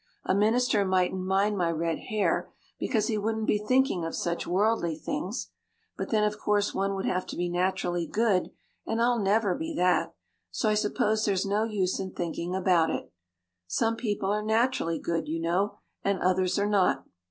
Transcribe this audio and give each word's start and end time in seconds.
A 0.25 0.33
minister 0.33 0.83
mightn't 0.83 1.21
mind 1.23 1.59
my 1.59 1.69
red 1.69 1.99
hair 2.09 2.51
because 2.79 3.05
he 3.05 3.19
wouldn't 3.19 3.45
be 3.45 3.59
thinking 3.59 4.03
of 4.03 4.15
such 4.15 4.47
worldly 4.47 4.95
things. 4.95 5.51
But 5.95 6.09
then 6.09 6.23
of 6.23 6.39
course 6.39 6.73
one 6.73 6.95
would 6.95 7.05
have 7.05 7.27
to 7.27 7.35
be 7.35 7.49
naturally 7.51 8.07
good 8.07 8.49
and 8.83 8.99
I'll 8.99 9.19
never 9.19 9.53
be 9.53 9.75
that, 9.75 10.15
so 10.49 10.69
I 10.69 10.73
suppose 10.73 11.25
there's 11.25 11.45
no 11.45 11.65
use 11.65 11.99
in 11.99 12.13
thinking 12.13 12.55
about 12.55 12.89
it. 12.89 13.13
Some 13.67 13.95
people 13.95 14.31
are 14.31 14.41
naturally 14.41 14.97
good, 14.97 15.27
you 15.27 15.39
know, 15.39 15.77
and 16.03 16.19
others 16.19 16.57
are 16.57 16.65
not. 16.67 17.05